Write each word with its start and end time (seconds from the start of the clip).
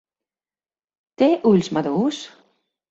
Té 1.23 1.31
ulls 1.53 1.73
madurs? 1.79 2.25